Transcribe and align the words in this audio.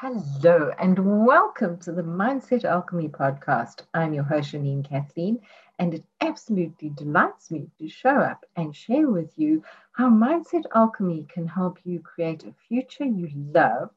Hello, 0.00 0.72
and 0.78 1.26
welcome 1.26 1.76
to 1.80 1.92
the 1.92 2.00
Mindset 2.02 2.64
Alchemy 2.64 3.08
podcast. 3.10 3.82
I'm 3.92 4.14
your 4.14 4.24
host, 4.24 4.52
Janine 4.52 4.82
Kathleen, 4.82 5.40
and 5.78 5.92
it 5.92 6.04
absolutely 6.22 6.88
delights 6.88 7.50
me 7.50 7.68
to 7.78 7.86
show 7.86 8.16
up 8.16 8.46
and 8.56 8.74
share 8.74 9.10
with 9.10 9.38
you 9.38 9.62
how 9.92 10.08
Mindset 10.08 10.64
Alchemy 10.74 11.26
can 11.28 11.46
help 11.46 11.84
you 11.84 12.00
create 12.00 12.44
a 12.44 12.54
future 12.66 13.04
you 13.04 13.28
love, 13.52 13.90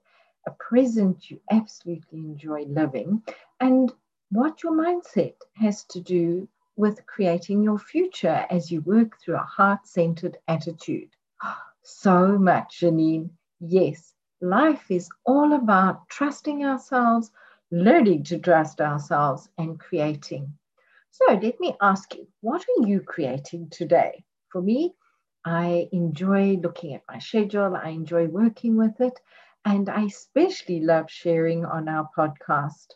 a 0.46 0.52
present 0.52 1.32
you 1.32 1.40
absolutely 1.50 2.20
enjoy 2.20 2.64
living, 2.66 3.24
and 3.62 3.94
what 4.30 4.62
your 4.62 4.74
mindset 4.74 5.36
has 5.56 5.86
to 5.86 6.02
do 6.02 6.50
with 6.76 7.06
creating 7.06 7.64
your 7.64 7.80
future 7.80 8.46
as 8.50 8.70
you 8.70 8.82
work 8.82 9.18
through 9.22 9.36
a 9.36 9.50
heart 9.56 9.88
centered 9.88 10.38
attitude. 10.50 11.16
So 11.82 12.38
much, 12.38 12.82
Janine. 12.82 13.30
Yes 13.62 14.13
life 14.44 14.92
is 14.92 15.10
all 15.26 15.54
about 15.54 16.08
trusting 16.10 16.66
ourselves, 16.66 17.32
learning 17.72 18.24
to 18.26 18.38
trust 18.38 18.82
ourselves, 18.82 19.50
and 19.58 19.80
creating. 19.80 20.54
So 21.12 21.34
let 21.34 21.60
me 21.60 21.76
ask 21.82 22.14
you, 22.16 22.28
what 22.42 22.62
are 22.62 22.88
you 22.88 23.02
creating 23.02 23.70
today? 23.72 24.26
For 24.52 24.62
me, 24.62 24.94
I 25.46 25.88
enjoy 25.94 26.58
looking 26.58 26.94
at 26.94 27.04
my 27.10 27.20
schedule, 27.20 27.76
I 27.76 27.90
enjoy 27.90 28.28
working 28.28 28.76
with 28.78 29.00
it, 29.00 29.20
and 29.66 29.90
I 29.90 30.04
especially 30.06 30.82
love 30.82 31.10
sharing 31.10 31.66
on 31.66 31.88
our 31.88 32.10
podcast. 32.18 32.88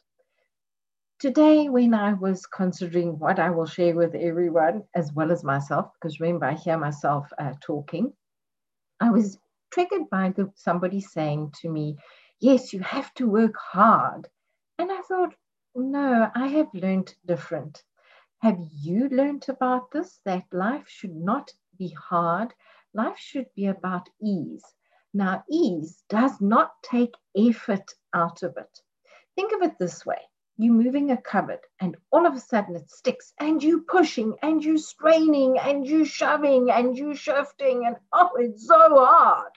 Today, 1.19 1.69
when 1.69 1.93
I 1.93 2.13
was 2.13 2.45
considering 2.45 3.19
what 3.19 3.39
I 3.39 3.49
will 3.51 3.65
share 3.65 3.95
with 3.95 4.13
everyone, 4.15 4.83
as 4.95 5.13
well 5.13 5.31
as 5.31 5.43
myself, 5.43 5.91
because 5.93 6.19
remember, 6.19 6.45
I 6.45 6.53
hear 6.53 6.77
myself 6.77 7.27
uh, 7.39 7.53
talking, 7.61 8.13
I 8.99 9.11
was 9.11 9.39
triggered 9.77 10.09
by 10.09 10.29
the, 10.29 10.51
somebody 10.55 10.99
saying 10.99 11.53
to 11.61 11.69
me, 11.69 11.95
Yes, 12.39 12.73
you 12.73 12.79
have 12.79 13.13
to 13.13 13.29
work 13.29 13.55
hard. 13.55 14.27
And 14.79 14.91
I 14.91 15.01
thought, 15.01 15.35
No, 15.75 16.31
I 16.33 16.47
have 16.47 16.73
learned 16.73 17.13
different. 17.27 17.83
Have 18.39 18.57
you 18.81 19.07
learned 19.09 19.45
about 19.49 19.91
this? 19.91 20.19
That 20.25 20.45
life 20.51 20.87
should 20.87 21.15
not 21.15 21.51
be 21.77 21.89
hard, 21.89 22.55
life 22.95 23.19
should 23.19 23.53
be 23.55 23.67
about 23.67 24.09
ease. 24.19 24.65
Now, 25.13 25.43
ease 25.47 26.03
does 26.09 26.41
not 26.41 26.71
take 26.81 27.13
effort 27.37 27.93
out 28.15 28.41
of 28.41 28.57
it. 28.57 28.81
Think 29.35 29.53
of 29.53 29.61
it 29.61 29.77
this 29.77 30.03
way 30.07 30.21
you're 30.59 30.73
moving 30.73 31.11
a 31.11 31.17
cupboard 31.17 31.59
and 31.79 31.95
all 32.11 32.25
of 32.25 32.33
a 32.33 32.39
sudden 32.39 32.75
it 32.75 32.89
sticks 32.89 33.31
and 33.39 33.61
you 33.61 33.81
pushing 33.81 34.35
and 34.41 34.63
you 34.63 34.77
straining 34.79 35.59
and 35.59 35.85
you 35.87 36.03
shoving 36.03 36.71
and 36.71 36.97
you 36.97 37.13
shifting 37.13 37.85
and 37.85 37.95
oh 38.11 38.31
it's 38.37 38.65
so 38.67 38.95
hard 38.95 39.51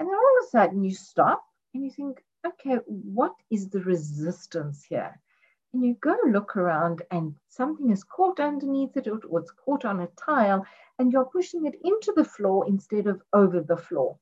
and 0.00 0.08
then 0.08 0.14
all 0.16 0.38
of 0.40 0.46
a 0.46 0.48
sudden 0.48 0.82
you 0.82 0.94
stop 0.94 1.44
and 1.74 1.84
you 1.84 1.90
think 1.90 2.24
okay 2.46 2.76
what 2.86 3.34
is 3.50 3.68
the 3.68 3.80
resistance 3.80 4.82
here? 4.82 5.20
And 5.74 5.84
you 5.84 5.94
go 6.00 6.16
look 6.26 6.56
around 6.56 7.02
and 7.10 7.36
something 7.48 7.90
is 7.90 8.02
caught 8.02 8.40
underneath 8.40 8.96
it 8.96 9.06
or 9.06 9.40
it's 9.40 9.50
caught 9.50 9.84
on 9.84 10.00
a 10.00 10.08
tile 10.16 10.64
and 10.98 11.12
you're 11.12 11.26
pushing 11.26 11.66
it 11.66 11.78
into 11.84 12.14
the 12.16 12.24
floor 12.24 12.66
instead 12.66 13.06
of 13.08 13.22
over 13.34 13.60
the 13.60 13.76
floor. 13.76 14.18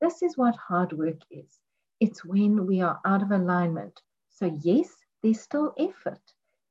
This 0.00 0.22
is 0.22 0.38
what 0.38 0.54
hard 0.54 0.92
work 0.92 1.20
is. 1.28 1.58
It's 1.98 2.24
when 2.24 2.64
we 2.64 2.80
are 2.80 3.00
out 3.04 3.22
of 3.22 3.32
alignment. 3.32 4.00
So 4.30 4.46
yes 4.62 4.94
there's 5.22 5.40
still 5.40 5.74
effort. 5.76 6.22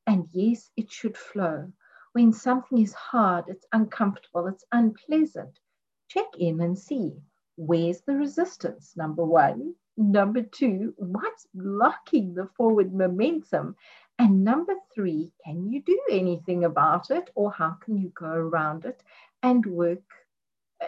And 0.08 0.30
yes, 0.32 0.72
it 0.78 0.90
should 0.90 1.18
flow. 1.18 1.74
When 2.14 2.32
something 2.32 2.78
is 2.78 2.94
hard, 2.94 3.50
it's 3.50 3.66
uncomfortable, 3.74 4.48
it's 4.48 4.64
unpleasant, 4.72 5.60
check 6.08 6.28
in 6.38 6.62
and 6.62 6.80
see 6.80 7.22
where's 7.56 8.02
the 8.02 8.16
resistance, 8.16 8.94
number 8.96 9.24
one. 9.24 9.76
Number 9.98 10.42
two, 10.42 10.94
what's 10.98 11.48
blocking 11.54 12.34
the 12.34 12.48
forward 12.58 12.94
momentum? 12.94 13.76
And 14.20 14.44
number 14.44 14.76
three, 14.94 15.32
can 15.46 15.72
you 15.72 15.82
do 15.84 16.00
anything 16.12 16.66
about 16.66 17.12
it 17.12 17.30
or 17.36 17.52
how 17.52 17.78
can 17.82 17.98
you 17.98 18.10
go 18.10 18.28
around 18.28 18.86
it 18.86 19.02
and 19.44 19.66
work, 19.66 20.04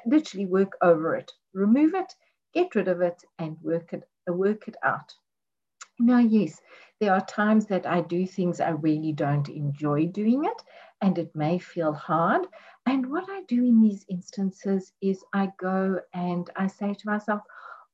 literally 0.05 0.45
work 0.45 0.73
over 0.81 1.15
it? 1.15 1.31
Remove 1.53 1.93
it, 1.93 2.13
get 2.53 2.75
rid 2.75 2.87
of 2.87 3.01
it, 3.01 3.23
and 3.39 3.57
work 3.61 3.93
it, 3.93 4.03
work 4.27 4.67
it 4.67 4.75
out. 4.83 5.13
Now, 5.99 6.19
yes, 6.19 6.61
there 6.99 7.13
are 7.13 7.25
times 7.25 7.65
that 7.67 7.85
I 7.85 8.01
do 8.01 8.27
things 8.27 8.59
I 8.59 8.69
really 8.69 9.13
don't 9.13 9.49
enjoy 9.49 10.07
doing 10.07 10.45
it, 10.45 10.63
and 11.01 11.17
it 11.17 11.35
may 11.35 11.59
feel 11.59 11.93
hard. 11.93 12.45
And 12.87 13.11
what 13.11 13.25
I 13.29 13.41
do 13.49 13.65
in 13.65 13.81
these 13.81 14.05
instances 14.09 14.93
is 15.01 15.23
I 15.33 15.51
go 15.59 15.99
and 16.13 16.49
I 16.55 16.67
say 16.67 16.93
to 16.93 17.07
myself, 17.07 17.41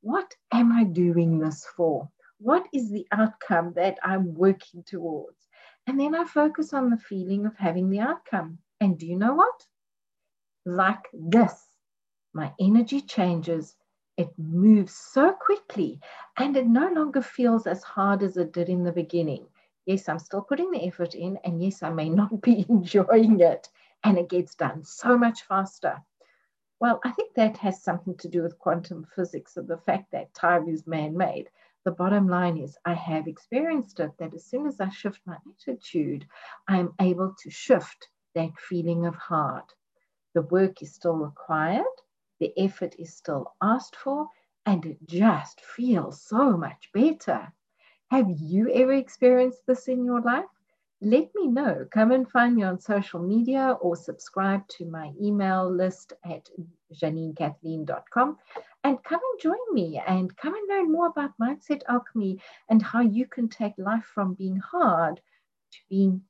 what 0.01 0.35
am 0.51 0.71
I 0.71 0.83
doing 0.83 1.39
this 1.39 1.65
for? 1.75 2.09
What 2.37 2.67
is 2.71 2.91
the 2.91 3.07
outcome 3.11 3.73
that 3.75 3.97
I'm 4.03 4.35
working 4.35 4.83
towards? 4.83 5.47
And 5.87 5.99
then 5.99 6.13
I 6.13 6.25
focus 6.25 6.73
on 6.73 6.91
the 6.91 6.97
feeling 6.97 7.47
of 7.47 7.57
having 7.57 7.89
the 7.89 8.01
outcome. 8.01 8.59
And 8.79 8.99
do 8.99 9.07
you 9.07 9.17
know 9.17 9.33
what? 9.33 9.65
Like 10.65 11.09
this, 11.11 11.59
my 12.33 12.53
energy 12.59 13.01
changes 13.01 13.75
it 14.15 14.29
moves 14.37 14.93
so 14.93 15.33
quickly 15.33 15.99
and 16.37 16.55
it 16.55 16.67
no 16.67 16.87
longer 16.93 17.21
feels 17.21 17.65
as 17.65 17.81
hard 17.81 18.21
as 18.21 18.37
it 18.37 18.53
did 18.53 18.69
in 18.69 18.83
the 18.83 18.91
beginning. 18.91 19.47
Yes, 19.85 20.07
I'm 20.07 20.19
still 20.19 20.41
putting 20.41 20.71
the 20.71 20.85
effort 20.85 21.15
in, 21.15 21.37
and 21.43 21.61
yes, 21.61 21.83
I 21.83 21.89
may 21.89 22.09
not 22.09 22.41
be 22.41 22.65
enjoying 22.69 23.39
it, 23.39 23.67
and 24.03 24.17
it 24.17 24.29
gets 24.29 24.55
done 24.55 24.83
so 24.83 25.17
much 25.17 25.43
faster. 25.43 26.03
Well, 26.79 26.99
I 27.05 27.11
think 27.11 27.33
that 27.35 27.57
has 27.57 27.81
something 27.81 28.17
to 28.17 28.27
do 28.27 28.41
with 28.41 28.59
quantum 28.59 29.05
physics 29.15 29.55
and 29.57 29.67
the 29.67 29.77
fact 29.77 30.11
that 30.11 30.33
time 30.33 30.67
is 30.67 30.85
man 30.85 31.15
made. 31.15 31.49
The 31.85 31.91
bottom 31.91 32.27
line 32.27 32.57
is, 32.57 32.77
I 32.85 32.93
have 32.93 33.27
experienced 33.27 33.99
it 33.99 34.11
that 34.17 34.33
as 34.33 34.45
soon 34.45 34.65
as 34.67 34.81
I 34.81 34.89
shift 34.89 35.21
my 35.25 35.37
attitude, 35.49 36.25
I'm 36.67 36.93
able 36.99 37.35
to 37.41 37.49
shift 37.49 38.09
that 38.35 38.57
feeling 38.57 39.05
of 39.05 39.15
hard. 39.15 39.65
The 40.33 40.41
work 40.41 40.81
is 40.81 40.93
still 40.93 41.15
required, 41.15 41.85
the 42.39 42.53
effort 42.57 42.95
is 42.99 43.15
still 43.15 43.53
asked 43.61 43.95
for, 43.95 44.27
and 44.65 44.85
it 44.85 44.97
just 45.05 45.61
feels 45.61 46.21
so 46.21 46.57
much 46.57 46.89
better. 46.93 47.53
Have 48.11 48.29
you 48.29 48.69
ever 48.73 48.93
experienced 48.93 49.65
this 49.65 49.87
in 49.87 50.03
your 50.05 50.21
life? 50.21 50.45
Let 51.05 51.35
me 51.35 51.47
know. 51.47 51.85
Come 51.91 52.13
and 52.13 52.31
find 52.31 52.55
me 52.55 52.63
on 52.63 52.79
social 52.79 53.19
media 53.19 53.75
or 53.81 53.97
subscribe 53.97 54.65
to 54.69 54.85
my 54.85 55.11
email 55.21 55.69
list 55.69 56.13
at 56.23 56.49
janinekathleen.com 56.93 58.37
and 58.85 59.03
come 59.03 59.19
and 59.31 59.41
join 59.41 59.73
me 59.73 60.01
and 60.07 60.33
come 60.37 60.55
and 60.55 60.69
learn 60.69 60.89
more 60.89 61.07
about 61.07 61.37
mindset 61.41 61.81
alchemy 61.89 62.39
and 62.69 62.81
how 62.81 63.01
you 63.01 63.25
can 63.25 63.49
take 63.49 63.73
life 63.77 64.05
from 64.05 64.35
being 64.35 64.55
hard 64.55 65.19
to 65.73 65.79
being 65.89 66.21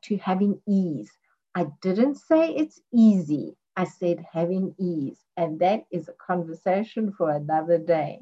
to 0.00 0.16
having 0.16 0.62
ease. 0.66 1.12
I 1.54 1.66
didn't 1.82 2.14
say 2.14 2.54
it's 2.54 2.80
easy. 2.94 3.54
I 3.76 3.84
said 3.84 4.24
having 4.32 4.74
ease, 4.78 5.18
and 5.36 5.60
that 5.60 5.84
is 5.90 6.08
a 6.08 6.14
conversation 6.14 7.12
for 7.12 7.32
another 7.32 7.76
day. 7.76 8.20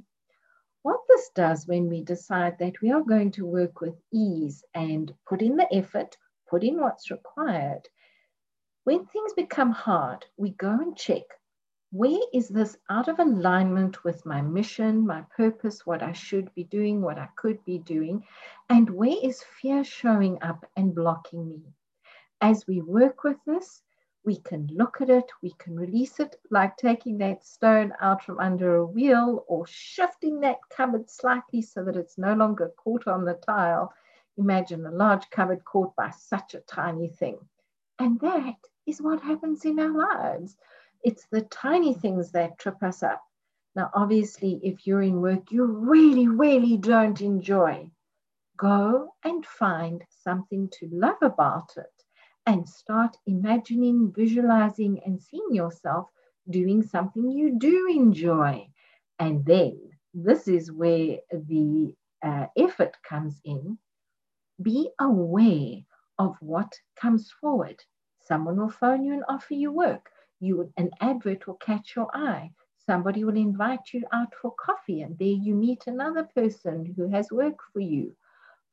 What 0.84 1.00
this 1.08 1.30
does 1.30 1.66
when 1.66 1.88
we 1.88 2.02
decide 2.02 2.58
that 2.58 2.82
we 2.82 2.92
are 2.92 3.00
going 3.00 3.30
to 3.32 3.46
work 3.46 3.80
with 3.80 3.98
ease 4.12 4.62
and 4.74 5.14
put 5.26 5.40
in 5.40 5.56
the 5.56 5.66
effort, 5.74 6.18
put 6.46 6.62
in 6.62 6.78
what's 6.78 7.10
required, 7.10 7.88
when 8.84 9.06
things 9.06 9.32
become 9.32 9.70
hard, 9.70 10.26
we 10.36 10.50
go 10.50 10.72
and 10.72 10.94
check 10.94 11.22
where 11.90 12.20
is 12.34 12.48
this 12.48 12.76
out 12.90 13.08
of 13.08 13.18
alignment 13.18 14.04
with 14.04 14.26
my 14.26 14.42
mission, 14.42 15.06
my 15.06 15.22
purpose, 15.34 15.86
what 15.86 16.02
I 16.02 16.12
should 16.12 16.52
be 16.54 16.64
doing, 16.64 17.00
what 17.00 17.18
I 17.18 17.28
could 17.36 17.64
be 17.64 17.78
doing, 17.78 18.26
and 18.68 18.90
where 18.90 19.16
is 19.22 19.42
fear 19.42 19.84
showing 19.84 20.42
up 20.42 20.66
and 20.76 20.94
blocking 20.94 21.48
me? 21.48 21.62
As 22.42 22.66
we 22.66 22.82
work 22.82 23.24
with 23.24 23.38
this, 23.46 23.83
we 24.24 24.38
can 24.38 24.66
look 24.72 25.00
at 25.00 25.10
it, 25.10 25.30
we 25.42 25.52
can 25.58 25.76
release 25.76 26.18
it, 26.18 26.36
like 26.50 26.76
taking 26.76 27.18
that 27.18 27.44
stone 27.44 27.92
out 28.00 28.24
from 28.24 28.38
under 28.38 28.76
a 28.76 28.86
wheel 28.86 29.44
or 29.48 29.66
shifting 29.66 30.40
that 30.40 30.58
cupboard 30.70 31.10
slightly 31.10 31.60
so 31.60 31.84
that 31.84 31.96
it's 31.96 32.16
no 32.16 32.34
longer 32.34 32.72
caught 32.76 33.06
on 33.06 33.24
the 33.24 33.34
tile. 33.34 33.92
Imagine 34.38 34.86
a 34.86 34.90
large 34.90 35.28
cupboard 35.30 35.64
caught 35.64 35.94
by 35.96 36.10
such 36.10 36.54
a 36.54 36.60
tiny 36.60 37.08
thing. 37.08 37.38
And 37.98 38.18
that 38.20 38.56
is 38.86 39.02
what 39.02 39.20
happens 39.20 39.64
in 39.64 39.78
our 39.78 39.96
lives. 39.96 40.56
It's 41.02 41.26
the 41.30 41.42
tiny 41.42 41.94
things 41.94 42.32
that 42.32 42.58
trip 42.58 42.82
us 42.82 43.02
up. 43.02 43.22
Now, 43.76 43.90
obviously, 43.92 44.60
if 44.62 44.86
you're 44.86 45.02
in 45.02 45.20
work 45.20 45.50
you 45.50 45.64
really, 45.64 46.28
really 46.28 46.76
don't 46.78 47.20
enjoy, 47.20 47.90
go 48.56 49.12
and 49.22 49.44
find 49.44 50.02
something 50.22 50.70
to 50.78 50.88
love 50.90 51.18
about 51.20 51.76
it 51.76 51.93
and 52.46 52.68
start 52.68 53.16
imagining, 53.26 54.12
visualizing, 54.12 55.00
and 55.04 55.20
seeing 55.20 55.54
yourself 55.54 56.08
doing 56.50 56.82
something 56.82 57.30
you 57.30 57.58
do 57.58 57.88
enjoy. 57.90 58.68
And 59.18 59.44
then 59.44 59.78
this 60.12 60.48
is 60.48 60.70
where 60.72 61.18
the 61.30 61.94
uh, 62.22 62.46
effort 62.56 62.96
comes 63.08 63.40
in. 63.44 63.78
Be 64.62 64.90
aware 65.00 65.82
of 66.18 66.36
what 66.40 66.72
comes 66.96 67.30
forward. 67.40 67.82
Someone 68.20 68.56
will 68.56 68.70
phone 68.70 69.04
you 69.04 69.12
and 69.14 69.24
offer 69.28 69.54
you 69.54 69.72
work. 69.72 70.10
You 70.40 70.72
an 70.76 70.90
advert 71.00 71.46
will 71.46 71.54
catch 71.56 71.96
your 71.96 72.08
eye. 72.14 72.52
Somebody 72.86 73.24
will 73.24 73.36
invite 73.36 73.92
you 73.92 74.04
out 74.12 74.34
for 74.34 74.52
coffee, 74.52 75.00
and 75.02 75.18
there 75.18 75.28
you 75.28 75.54
meet 75.54 75.86
another 75.86 76.24
person 76.34 76.94
who 76.96 77.08
has 77.08 77.32
work 77.32 77.58
for 77.72 77.80
you. 77.80 78.14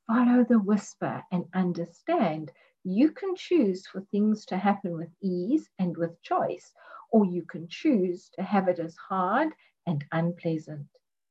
Follow 0.07 0.43
the 0.43 0.59
whisper 0.59 1.23
and 1.31 1.45
understand 1.53 2.51
you 2.83 3.11
can 3.11 3.35
choose 3.35 3.85
for 3.85 4.01
things 4.01 4.45
to 4.45 4.57
happen 4.57 4.97
with 4.97 5.09
ease 5.21 5.69
and 5.77 5.95
with 5.97 6.21
choice, 6.21 6.73
or 7.11 7.25
you 7.25 7.43
can 7.43 7.67
choose 7.67 8.29
to 8.33 8.41
have 8.41 8.67
it 8.67 8.79
as 8.79 8.95
hard 8.97 9.49
and 9.85 10.03
unpleasant. 10.11 10.87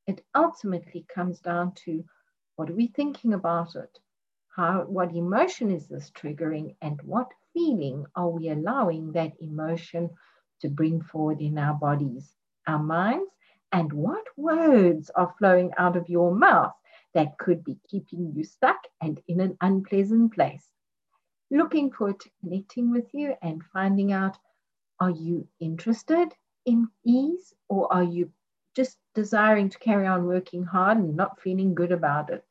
It 0.07 0.23
ultimately 0.35 1.05
comes 1.13 1.39
down 1.41 1.73
to 1.85 2.03
what 2.55 2.69
are 2.69 2.75
we 2.75 2.87
thinking 2.87 3.33
about 3.33 3.75
it? 3.75 3.99
How, 4.55 4.83
what 4.83 5.15
emotion 5.15 5.71
is 5.71 5.87
this 5.87 6.11
triggering, 6.11 6.75
and 6.81 7.01
what 7.03 7.31
feeling 7.53 8.05
are 8.15 8.29
we 8.29 8.49
allowing 8.49 9.11
that 9.13 9.33
emotion 9.41 10.09
to 10.61 10.69
bring 10.69 11.01
forward 11.01 11.41
in 11.41 11.57
our 11.57 11.73
bodies, 11.73 12.33
our 12.67 12.79
minds, 12.81 13.31
and 13.71 13.91
what 13.91 14.25
words 14.37 15.09
are 15.15 15.33
flowing 15.37 15.71
out 15.77 15.97
of 15.97 16.09
your 16.09 16.33
mouth 16.33 16.73
that 17.13 17.37
could 17.37 17.63
be 17.63 17.77
keeping 17.89 18.31
you 18.35 18.43
stuck 18.43 18.79
and 19.01 19.21
in 19.27 19.41
an 19.41 19.57
unpleasant 19.61 20.33
place? 20.33 20.69
Looking 21.51 21.91
forward 21.91 22.21
to 22.21 22.29
connecting 22.39 22.91
with 22.91 23.13
you 23.13 23.35
and 23.41 23.61
finding 23.73 24.13
out 24.13 24.37
are 25.01 25.09
you 25.09 25.47
interested 25.59 26.33
in 26.65 26.87
ease 27.03 27.53
or 27.67 27.91
are 27.91 28.03
you 28.03 28.31
just 28.73 28.97
desiring 29.15 29.67
to 29.69 29.79
carry 29.79 30.07
on 30.07 30.27
working 30.27 30.63
hard 30.63 30.97
and 30.97 31.15
not 31.15 31.41
feeling 31.41 31.75
good 31.75 31.91
about 31.91 32.29
it? 32.29 32.45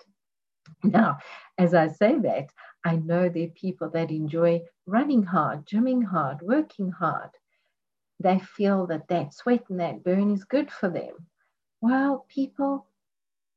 Now, 0.85 1.19
as 1.57 1.73
I 1.73 1.89
say 1.89 2.19
that, 2.19 2.53
I 2.85 2.97
know 2.97 3.29
there 3.31 3.47
are 3.47 3.53
people 3.53 3.89
that 3.91 4.11
enjoy 4.11 4.63
running 4.85 5.23
hard, 5.23 5.67
gymming 5.67 6.05
hard, 6.05 6.43
working 6.43 6.91
hard. 6.93 7.31
They 8.19 8.39
feel 8.39 8.87
that 8.89 9.09
that 9.09 9.33
sweat 9.33 9.65
and 9.71 9.81
that 9.81 10.05
burn 10.05 10.31
is 10.31 10.45
good 10.45 10.71
for 10.71 10.91
them. 10.91 11.27
Well, 11.81 12.27
people, 12.29 12.87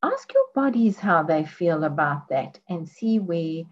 ask 0.02 0.34
your 0.34 0.48
bodies 0.56 1.00
how 1.00 1.24
they 1.24 1.44
feel 1.44 1.84
about 1.84 2.30
that 2.30 2.60
and 2.70 2.88
see 2.88 3.20
where 3.20 3.64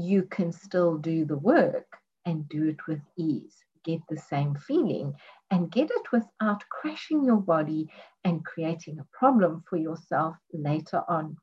you 0.00 0.22
can 0.24 0.52
still 0.52 0.98
do 0.98 1.24
the 1.24 1.38
work 1.38 1.86
and 2.26 2.48
do 2.48 2.68
it 2.68 2.86
with 2.86 3.00
ease. 3.16 3.56
Get 3.84 4.00
the 4.08 4.16
same 4.16 4.54
feeling 4.56 5.14
and 5.50 5.70
get 5.70 5.90
it 5.90 6.12
without 6.12 6.64
crashing 6.70 7.24
your 7.24 7.40
body 7.40 7.88
and 8.24 8.44
creating 8.44 8.98
a 8.98 9.06
problem 9.18 9.62
for 9.68 9.76
yourself 9.76 10.36
later 10.52 11.02
on. 11.08 11.36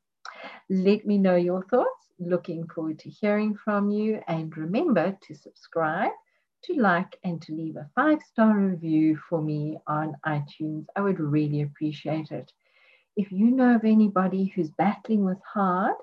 Let 0.68 1.06
me 1.06 1.18
know 1.18 1.36
your 1.36 1.64
thoughts. 1.64 2.12
Looking 2.20 2.68
forward 2.68 2.98
to 3.00 3.10
hearing 3.10 3.56
from 3.56 3.90
you. 3.90 4.20
And 4.28 4.56
remember 4.56 5.16
to 5.22 5.34
subscribe, 5.34 6.12
to 6.64 6.74
like, 6.74 7.16
and 7.24 7.40
to 7.42 7.54
leave 7.54 7.76
a 7.76 7.90
five 7.94 8.20
star 8.22 8.56
review 8.56 9.18
for 9.28 9.42
me 9.42 9.78
on 9.86 10.14
iTunes. 10.26 10.86
I 10.94 11.00
would 11.00 11.18
really 11.18 11.62
appreciate 11.62 12.30
it. 12.30 12.52
If 13.16 13.32
you 13.32 13.50
know 13.50 13.76
of 13.76 13.84
anybody 13.84 14.52
who's 14.54 14.70
battling 14.70 15.24
with 15.24 15.38
hard, 15.52 15.94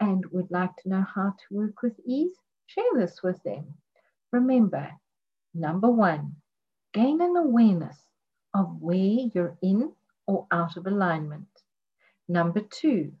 and 0.00 0.24
would 0.32 0.50
like 0.50 0.74
to 0.76 0.88
know 0.88 1.04
how 1.14 1.30
to 1.30 1.54
work 1.54 1.82
with 1.82 1.98
ease, 2.06 2.36
share 2.66 2.92
this 2.94 3.22
with 3.22 3.42
them. 3.42 3.64
Remember, 4.32 4.90
number 5.54 5.90
one, 5.90 6.36
gain 6.92 7.20
an 7.20 7.36
awareness 7.36 7.98
of 8.54 8.80
where 8.80 9.28
you're 9.34 9.56
in 9.62 9.92
or 10.26 10.46
out 10.50 10.76
of 10.76 10.86
alignment. 10.86 11.48
Number 12.28 12.60
two, 12.60 13.12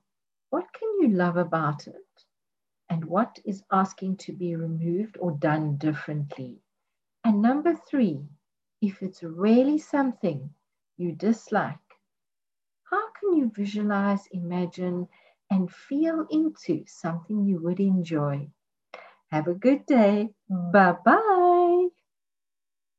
what 0.50 0.66
can 0.72 0.88
you 1.00 1.08
love 1.08 1.36
about 1.36 1.86
it? 1.86 1.94
And 2.90 3.04
what 3.04 3.38
is 3.44 3.62
asking 3.70 4.16
to 4.18 4.32
be 4.32 4.56
removed 4.56 5.16
or 5.20 5.32
done 5.32 5.76
differently? 5.76 6.58
And 7.24 7.42
number 7.42 7.74
three, 7.74 8.20
if 8.80 9.02
it's 9.02 9.22
really 9.22 9.78
something 9.78 10.50
you 10.96 11.12
dislike, 11.12 11.76
how 12.90 13.10
can 13.12 13.36
you 13.36 13.50
visualize, 13.54 14.26
imagine, 14.32 15.08
and 15.50 15.70
feel 15.70 16.26
into 16.30 16.84
something 16.86 17.44
you 17.44 17.60
would 17.62 17.80
enjoy. 17.80 18.48
Have 19.30 19.48
a 19.48 19.54
good 19.54 19.86
day. 19.86 20.30
Mm. 20.50 20.72
Bye 20.72 20.96
bye. 21.04 21.57